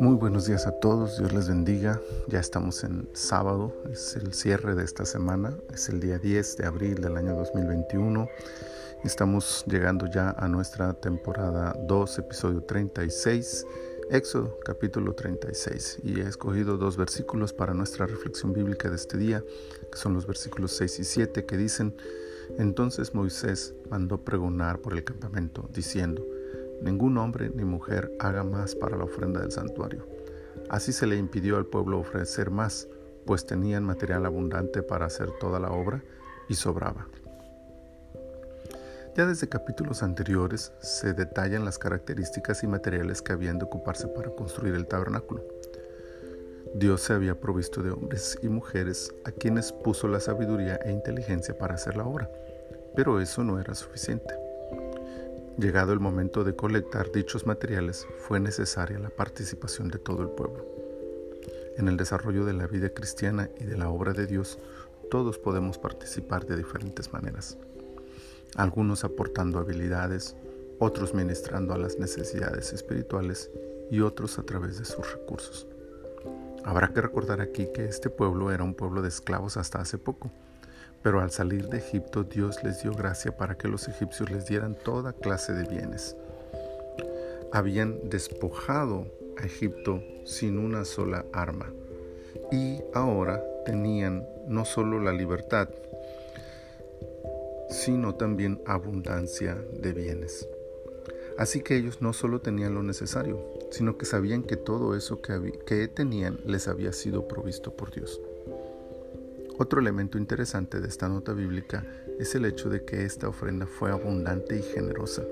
Muy 0.00 0.16
buenos 0.16 0.46
días 0.46 0.66
a 0.66 0.72
todos, 0.72 1.18
Dios 1.18 1.32
les 1.34 1.48
bendiga. 1.48 2.00
Ya 2.28 2.40
estamos 2.40 2.82
en 2.84 3.08
sábado, 3.12 3.74
es 3.92 4.16
el 4.16 4.32
cierre 4.32 4.74
de 4.74 4.84
esta 4.84 5.04
semana, 5.04 5.58
es 5.72 5.88
el 5.90 6.00
día 6.00 6.18
10 6.18 6.56
de 6.56 6.66
abril 6.66 7.02
del 7.02 7.16
año 7.16 7.34
2021. 7.34 8.28
Estamos 9.04 9.64
llegando 9.66 10.06
ya 10.06 10.30
a 10.30 10.48
nuestra 10.48 10.94
temporada 10.94 11.76
2, 11.86 12.18
episodio 12.20 12.62
36, 12.62 13.66
Éxodo 14.10 14.58
capítulo 14.64 15.14
36. 15.14 15.98
Y 16.04 16.20
he 16.20 16.28
escogido 16.28 16.78
dos 16.78 16.96
versículos 16.96 17.52
para 17.52 17.74
nuestra 17.74 18.06
reflexión 18.06 18.54
bíblica 18.54 18.88
de 18.88 18.96
este 18.96 19.18
día, 19.18 19.44
que 19.90 19.98
son 19.98 20.14
los 20.14 20.26
versículos 20.26 20.72
6 20.72 21.00
y 21.00 21.04
7, 21.04 21.44
que 21.44 21.56
dicen, 21.58 21.94
entonces 22.58 23.14
Moisés 23.14 23.74
mandó 23.90 24.24
pregonar 24.24 24.80
por 24.80 24.94
el 24.94 25.04
campamento, 25.04 25.68
diciendo, 25.72 26.26
Ningún 26.82 27.16
hombre 27.18 27.50
ni 27.54 27.64
mujer 27.64 28.12
haga 28.18 28.44
más 28.44 28.74
para 28.74 28.96
la 28.96 29.04
ofrenda 29.04 29.40
del 29.40 29.52
santuario. 29.52 30.06
Así 30.68 30.92
se 30.92 31.06
le 31.06 31.16
impidió 31.16 31.56
al 31.56 31.66
pueblo 31.66 31.98
ofrecer 31.98 32.50
más, 32.50 32.88
pues 33.24 33.46
tenían 33.46 33.84
material 33.84 34.26
abundante 34.26 34.82
para 34.82 35.06
hacer 35.06 35.30
toda 35.40 35.58
la 35.60 35.70
obra 35.70 36.02
y 36.48 36.54
sobraba. 36.54 37.06
Ya 39.16 39.26
desde 39.26 39.48
capítulos 39.48 40.02
anteriores 40.02 40.72
se 40.80 41.14
detallan 41.14 41.64
las 41.64 41.78
características 41.78 42.64
y 42.64 42.66
materiales 42.66 43.22
que 43.22 43.32
habían 43.32 43.58
de 43.58 43.64
ocuparse 43.64 44.08
para 44.08 44.30
construir 44.30 44.74
el 44.74 44.86
tabernáculo. 44.86 45.44
Dios 46.74 47.02
se 47.02 47.12
había 47.12 47.38
provisto 47.38 47.84
de 47.84 47.92
hombres 47.92 48.36
y 48.42 48.48
mujeres 48.48 49.14
a 49.24 49.30
quienes 49.30 49.70
puso 49.70 50.08
la 50.08 50.18
sabiduría 50.18 50.74
e 50.84 50.90
inteligencia 50.90 51.56
para 51.56 51.74
hacer 51.74 51.96
la 51.96 52.04
obra, 52.04 52.28
pero 52.96 53.20
eso 53.20 53.44
no 53.44 53.60
era 53.60 53.76
suficiente. 53.76 54.34
Llegado 55.56 55.92
el 55.92 56.00
momento 56.00 56.42
de 56.42 56.56
colectar 56.56 57.12
dichos 57.12 57.46
materiales, 57.46 58.08
fue 58.18 58.40
necesaria 58.40 58.98
la 58.98 59.10
participación 59.10 59.86
de 59.86 60.00
todo 60.00 60.22
el 60.22 60.30
pueblo. 60.30 60.66
En 61.76 61.86
el 61.86 61.96
desarrollo 61.96 62.44
de 62.44 62.54
la 62.54 62.66
vida 62.66 62.88
cristiana 62.88 63.48
y 63.60 63.66
de 63.66 63.78
la 63.78 63.88
obra 63.88 64.12
de 64.12 64.26
Dios, 64.26 64.58
todos 65.12 65.38
podemos 65.38 65.78
participar 65.78 66.44
de 66.44 66.56
diferentes 66.56 67.12
maneras. 67.12 67.56
Algunos 68.56 69.04
aportando 69.04 69.60
habilidades, 69.60 70.34
otros 70.80 71.14
ministrando 71.14 71.72
a 71.72 71.78
las 71.78 72.00
necesidades 72.00 72.72
espirituales 72.72 73.48
y 73.92 74.00
otros 74.00 74.40
a 74.40 74.42
través 74.42 74.80
de 74.80 74.84
sus 74.84 75.12
recursos. 75.12 75.68
Habrá 76.64 76.88
que 76.88 77.00
recordar 77.00 77.40
aquí 77.40 77.68
que 77.74 77.84
este 77.84 78.10
pueblo 78.10 78.50
era 78.50 78.64
un 78.64 78.74
pueblo 78.74 79.02
de 79.02 79.08
esclavos 79.08 79.56
hasta 79.56 79.80
hace 79.80 79.98
poco 79.98 80.30
pero 81.04 81.20
al 81.20 81.30
salir 81.30 81.68
de 81.68 81.76
Egipto 81.76 82.24
Dios 82.24 82.64
les 82.64 82.82
dio 82.82 82.92
gracia 82.92 83.36
para 83.36 83.58
que 83.58 83.68
los 83.68 83.86
egipcios 83.88 84.30
les 84.30 84.46
dieran 84.46 84.74
toda 84.74 85.12
clase 85.12 85.52
de 85.52 85.68
bienes. 85.68 86.16
Habían 87.52 88.08
despojado 88.08 89.06
a 89.36 89.44
Egipto 89.44 90.02
sin 90.24 90.58
una 90.58 90.86
sola 90.86 91.26
arma 91.34 91.70
y 92.50 92.80
ahora 92.94 93.44
tenían 93.66 94.26
no 94.48 94.64
solo 94.64 94.98
la 94.98 95.12
libertad, 95.12 95.68
sino 97.68 98.14
también 98.14 98.62
abundancia 98.64 99.56
de 99.74 99.92
bienes. 99.92 100.48
Así 101.36 101.60
que 101.60 101.76
ellos 101.76 102.00
no 102.00 102.14
solo 102.14 102.40
tenían 102.40 102.72
lo 102.72 102.82
necesario, 102.82 103.44
sino 103.74 103.98
que 103.98 104.06
sabían 104.06 104.44
que 104.44 104.56
todo 104.56 104.94
eso 104.94 105.20
que, 105.20 105.58
que 105.66 105.88
tenían 105.88 106.38
les 106.46 106.68
había 106.68 106.92
sido 106.92 107.26
provisto 107.26 107.72
por 107.74 107.90
Dios. 107.90 108.20
Otro 109.58 109.80
elemento 109.80 110.16
interesante 110.16 110.80
de 110.80 110.86
esta 110.86 111.08
nota 111.08 111.32
bíblica 111.32 111.84
es 112.20 112.36
el 112.36 112.44
hecho 112.44 112.70
de 112.70 112.84
que 112.84 113.04
esta 113.04 113.28
ofrenda 113.28 113.66
fue 113.66 113.90
abundante 113.90 114.56
y 114.56 114.62
generosa, 114.62 115.24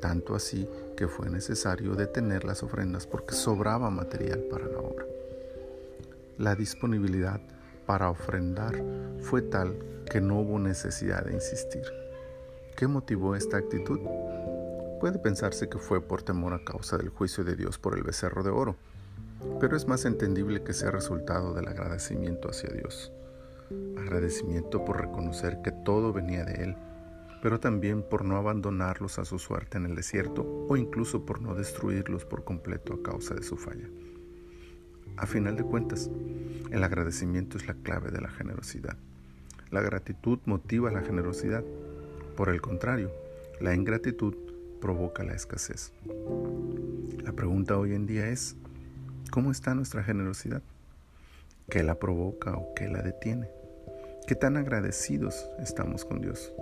tanto 0.00 0.36
así 0.36 0.68
que 0.96 1.08
fue 1.08 1.28
necesario 1.28 1.96
detener 1.96 2.44
las 2.44 2.62
ofrendas 2.62 3.08
porque 3.08 3.34
sobraba 3.34 3.90
material 3.90 4.44
para 4.48 4.68
la 4.68 4.78
obra. 4.78 5.04
La 6.38 6.54
disponibilidad 6.54 7.40
para 7.84 8.10
ofrendar 8.10 8.80
fue 9.22 9.42
tal 9.42 9.74
que 10.08 10.20
no 10.20 10.38
hubo 10.38 10.60
necesidad 10.60 11.24
de 11.24 11.34
insistir. 11.34 11.82
¿Qué 12.76 12.86
motivó 12.86 13.34
esta 13.34 13.56
actitud? 13.56 13.98
Puede 15.02 15.18
pensarse 15.18 15.68
que 15.68 15.76
fue 15.76 16.00
por 16.00 16.22
temor 16.22 16.54
a 16.54 16.64
causa 16.64 16.96
del 16.96 17.10
juicio 17.10 17.44
de 17.44 17.56
Dios 17.56 17.76
por 17.76 17.98
el 17.98 18.02
becerro 18.02 18.42
de 18.42 18.48
oro, 18.48 18.76
pero 19.60 19.76
es 19.76 19.86
más 19.86 20.06
entendible 20.06 20.62
que 20.62 20.72
sea 20.72 20.90
resultado 20.90 21.52
del 21.52 21.68
agradecimiento 21.68 22.48
hacia 22.48 22.70
Dios 22.70 23.12
agradecimiento 24.12 24.84
por 24.84 25.00
reconocer 25.00 25.62
que 25.62 25.72
todo 25.72 26.12
venía 26.12 26.44
de 26.44 26.64
Él, 26.64 26.76
pero 27.42 27.58
también 27.58 28.02
por 28.02 28.24
no 28.24 28.36
abandonarlos 28.36 29.18
a 29.18 29.24
su 29.24 29.38
suerte 29.38 29.78
en 29.78 29.86
el 29.86 29.94
desierto 29.94 30.66
o 30.68 30.76
incluso 30.76 31.24
por 31.24 31.40
no 31.40 31.54
destruirlos 31.54 32.24
por 32.24 32.44
completo 32.44 32.94
a 32.94 33.02
causa 33.02 33.34
de 33.34 33.42
su 33.42 33.56
falla. 33.56 33.88
A 35.16 35.26
final 35.26 35.56
de 35.56 35.64
cuentas, 35.64 36.10
el 36.70 36.84
agradecimiento 36.84 37.56
es 37.56 37.66
la 37.66 37.74
clave 37.74 38.10
de 38.10 38.20
la 38.20 38.30
generosidad. 38.30 38.96
La 39.70 39.80
gratitud 39.80 40.38
motiva 40.44 40.90
la 40.90 41.02
generosidad. 41.02 41.64
Por 42.36 42.48
el 42.48 42.60
contrario, 42.60 43.10
la 43.60 43.74
ingratitud 43.74 44.34
provoca 44.82 45.22
la 45.22 45.34
escasez. 45.34 45.92
La 47.24 47.32
pregunta 47.32 47.78
hoy 47.78 47.94
en 47.94 48.04
día 48.04 48.28
es, 48.28 48.56
¿cómo 49.30 49.52
está 49.52 49.76
nuestra 49.76 50.02
generosidad? 50.02 50.60
¿Qué 51.70 51.84
la 51.84 52.00
provoca 52.00 52.56
o 52.56 52.74
qué 52.74 52.88
la 52.88 53.00
detiene? 53.00 53.48
¿Qué 54.26 54.34
tan 54.34 54.56
agradecidos 54.56 55.48
estamos 55.60 56.04
con 56.04 56.20
Dios? 56.20 56.52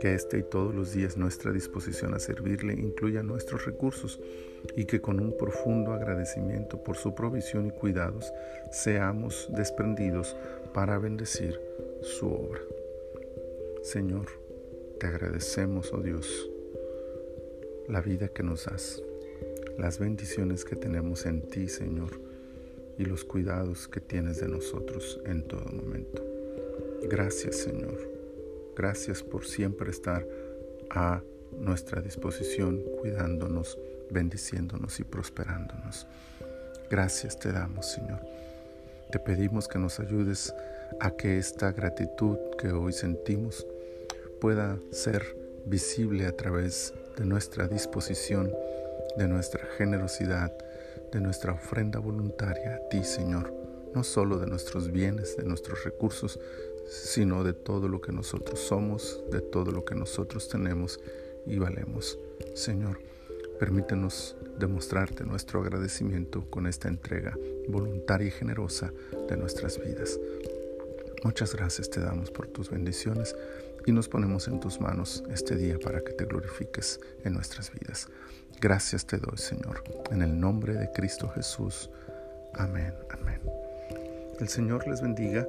Que 0.00 0.14
este 0.14 0.38
y 0.38 0.42
todos 0.42 0.74
los 0.74 0.92
días 0.92 1.16
nuestra 1.16 1.52
disposición 1.52 2.12
a 2.12 2.18
servirle 2.18 2.74
incluya 2.74 3.22
nuestros 3.22 3.64
recursos 3.64 4.20
y 4.76 4.84
que 4.84 5.00
con 5.00 5.20
un 5.20 5.36
profundo 5.38 5.92
agradecimiento 5.92 6.82
por 6.82 6.96
su 6.96 7.14
provisión 7.14 7.68
y 7.68 7.70
cuidados 7.70 8.32
seamos 8.72 9.48
desprendidos 9.56 10.36
para 10.74 10.98
bendecir 10.98 11.58
su 12.02 12.26
obra. 12.26 12.60
Señor, 13.82 14.26
te 14.98 15.06
agradecemos, 15.06 15.92
oh 15.92 16.00
Dios, 16.00 16.50
la 17.88 18.00
vida 18.00 18.28
que 18.28 18.42
nos 18.42 18.66
das, 18.66 19.02
las 19.78 19.98
bendiciones 19.98 20.64
que 20.64 20.76
tenemos 20.76 21.26
en 21.26 21.42
ti, 21.42 21.68
Señor, 21.68 22.20
y 22.98 23.04
los 23.04 23.24
cuidados 23.24 23.88
que 23.88 24.00
tienes 24.00 24.40
de 24.40 24.48
nosotros 24.48 25.20
en 25.26 25.46
todo 25.46 25.66
momento. 25.70 26.24
Gracias 27.04 27.56
Señor. 27.56 27.98
Gracias 28.74 29.22
por 29.22 29.44
siempre 29.44 29.90
estar 29.90 30.26
a 30.90 31.22
nuestra 31.58 32.00
disposición, 32.00 32.82
cuidándonos, 33.00 33.78
bendiciéndonos 34.10 34.98
y 35.00 35.04
prosperándonos. 35.04 36.06
Gracias 36.90 37.38
te 37.38 37.52
damos 37.52 37.86
Señor. 37.86 38.20
Te 39.10 39.18
pedimos 39.18 39.68
que 39.68 39.78
nos 39.78 40.00
ayudes 40.00 40.52
a 41.00 41.12
que 41.12 41.38
esta 41.38 41.72
gratitud 41.72 42.38
que 42.58 42.72
hoy 42.72 42.92
sentimos 42.92 43.66
pueda 44.40 44.78
ser 44.90 45.36
visible 45.64 46.26
a 46.26 46.32
través 46.32 46.92
de 47.16 47.24
nuestra 47.24 47.66
disposición, 47.68 48.52
de 49.16 49.28
nuestra 49.28 49.64
generosidad, 49.76 50.52
de 51.12 51.20
nuestra 51.20 51.52
ofrenda 51.52 51.98
voluntaria 51.98 52.76
a 52.76 52.88
ti, 52.88 53.04
Señor, 53.04 53.52
no 53.94 54.04
solo 54.04 54.38
de 54.38 54.46
nuestros 54.46 54.92
bienes, 54.92 55.36
de 55.36 55.44
nuestros 55.44 55.84
recursos, 55.84 56.38
sino 56.88 57.42
de 57.42 57.52
todo 57.52 57.88
lo 57.88 58.00
que 58.00 58.12
nosotros 58.12 58.60
somos, 58.60 59.24
de 59.30 59.40
todo 59.40 59.72
lo 59.72 59.84
que 59.84 59.94
nosotros 59.94 60.48
tenemos 60.48 61.00
y 61.46 61.58
valemos. 61.58 62.18
Señor, 62.54 62.98
permítenos 63.58 64.36
demostrarte 64.58 65.24
nuestro 65.24 65.60
agradecimiento 65.60 66.44
con 66.50 66.66
esta 66.66 66.88
entrega 66.88 67.36
voluntaria 67.68 68.28
y 68.28 68.30
generosa 68.30 68.92
de 69.28 69.36
nuestras 69.36 69.80
vidas. 69.82 70.18
Muchas 71.24 71.54
gracias 71.54 71.90
te 71.90 72.00
damos 72.00 72.30
por 72.30 72.46
tus 72.46 72.70
bendiciones 72.70 73.34
y 73.86 73.92
nos 73.92 74.08
ponemos 74.08 74.48
en 74.48 74.60
tus 74.60 74.80
manos 74.80 75.22
este 75.30 75.56
día 75.56 75.78
para 75.78 76.02
que 76.02 76.12
te 76.12 76.24
glorifiques 76.24 77.00
en 77.24 77.34
nuestras 77.34 77.72
vidas. 77.72 78.08
Gracias 78.60 79.06
te 79.06 79.18
doy, 79.18 79.36
Señor, 79.36 79.82
en 80.10 80.22
el 80.22 80.38
nombre 80.38 80.74
de 80.74 80.90
Cristo 80.92 81.28
Jesús. 81.28 81.88
Amén, 82.54 82.92
amén. 83.10 83.40
El 84.40 84.48
Señor 84.48 84.86
les 84.86 85.00
bendiga 85.00 85.46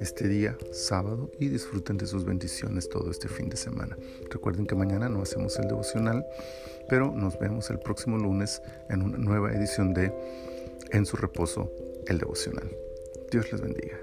este 0.00 0.28
día, 0.28 0.56
sábado, 0.72 1.30
y 1.38 1.48
disfruten 1.48 1.98
de 1.98 2.06
sus 2.06 2.24
bendiciones 2.24 2.88
todo 2.88 3.10
este 3.10 3.28
fin 3.28 3.50
de 3.50 3.56
semana. 3.56 3.96
Recuerden 4.30 4.66
que 4.66 4.74
mañana 4.74 5.08
no 5.08 5.20
hacemos 5.20 5.58
el 5.58 5.68
devocional, 5.68 6.24
pero 6.88 7.10
nos 7.10 7.38
vemos 7.38 7.68
el 7.70 7.80
próximo 7.80 8.16
lunes 8.16 8.62
en 8.88 9.02
una 9.02 9.18
nueva 9.18 9.52
edición 9.52 9.92
de 9.92 10.12
En 10.90 11.04
su 11.06 11.16
reposo, 11.16 11.70
el 12.06 12.18
devocional. 12.18 12.70
Dios 13.30 13.52
les 13.52 13.60
bendiga. 13.60 13.98